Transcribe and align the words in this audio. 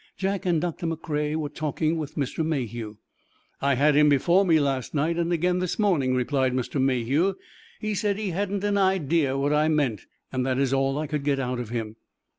Jack 0.17 0.47
and 0.47 0.59
Doctor 0.59 0.87
McCrea 0.87 1.35
were 1.35 1.47
talking 1.47 1.95
with 1.99 2.15
Mr. 2.15 2.43
Mayhew. 2.43 2.97
"I 3.61 3.75
had 3.75 3.95
him 3.95 4.09
before 4.09 4.43
me 4.47 4.59
last 4.59 4.95
night, 4.95 5.15
and 5.15 5.31
again 5.31 5.59
this 5.59 5.77
morning," 5.77 6.15
replied 6.15 6.53
Mr. 6.53 6.81
Mayhew. 6.81 7.35
"He 7.79 7.93
said 7.93 8.17
he 8.17 8.31
hadn't 8.31 8.63
an 8.63 8.79
idea 8.79 9.37
what 9.37 9.53
I 9.53 9.67
meant, 9.67 10.07
and 10.31 10.43
that 10.43 10.57
is 10.57 10.73
all 10.73 10.97
I 10.97 11.05
could 11.05 11.23
get 11.23 11.39
out 11.39 11.59
of 11.59 11.69
him." 11.69 11.97